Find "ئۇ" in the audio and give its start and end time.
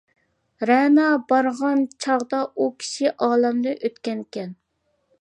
2.65-2.71